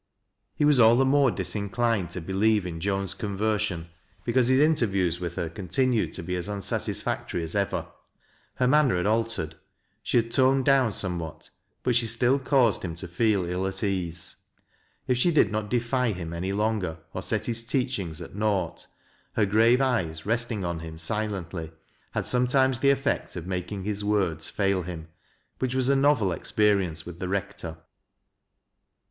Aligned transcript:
He 0.55 0.65
was 0.65 0.79
all 0.79 0.95
the 0.95 1.05
more 1.05 1.29
disinclined 1.29 2.09
to 2.09 2.21
believe 2.21 2.65
in 2.65 2.79
Joan's 2.79 3.13
conversion 3.13 3.89
because 4.23 4.47
his 4.47 4.59
interviews 4.59 5.19
with 5.19 5.35
her 5.35 5.47
continued 5.47 6.11
to 6.13 6.23
be 6.23 6.35
as 6.37 6.49
unsatisfactory 6.49 7.43
as 7.43 7.53
ever. 7.53 7.87
Her 8.55 8.67
manner 8.67 8.97
had 8.97 9.05
altered; 9.05 9.57
she 10.01 10.17
had 10.17 10.31
toned 10.31 10.65
down 10.65 10.93
somewhat, 10.93 11.51
but 11.83 11.95
she 11.95 12.07
still 12.07 12.39
caused 12.39 12.81
him 12.81 12.95
to 12.95 13.07
feel 13.07 13.45
ill 13.45 13.67
at 13.67 13.83
ease. 13.83 14.37
If 15.07 15.19
she 15.19 15.29
did 15.29 15.51
not 15.51 15.69
defy 15.69 16.13
him 16.13 16.33
any 16.33 16.51
longer 16.51 16.97
or 17.13 17.21
set 17.21 17.43
liis 17.43 17.63
teachings 17.69 18.21
at 18.21 18.33
naught, 18.33 18.87
her 19.33 19.45
grave 19.45 19.81
eyes, 19.81 20.25
resting 20.25 20.65
on 20.65 20.79
him 20.79 20.97
silently, 20.97 21.73
had 22.13 22.25
sometimes 22.25 22.79
the 22.79 22.89
effect 22.89 23.35
of 23.35 23.45
making 23.45 23.83
his 23.83 24.03
words 24.03 24.49
fail 24.49 24.81
him; 24.81 25.09
which 25.59 25.75
was 25.75 25.89
a 25.89 25.95
novel 25.95 26.31
experience 26.31 27.05
with 27.05 27.19
the 27.19 27.29
rector. 27.29 27.77